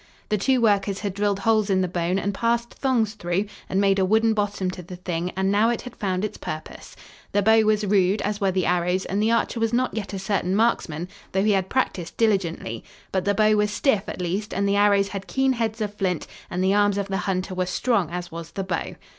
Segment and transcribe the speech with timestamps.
[0.29, 3.99] The two workers had drilled holes in the bone and passed thongs through and made
[3.99, 6.95] a wooden bottom to the thing and now it had found its purpose.
[7.33, 10.17] The bow was rude, as were the arrows, and the archer was not yet a
[10.17, 14.67] certain marksman, though he had practiced diligently, but the bow was stiff, at least, and
[14.67, 18.09] the arrows had keen heads of flint and the arms of the hunter were strong
[18.09, 18.95] as was the bow.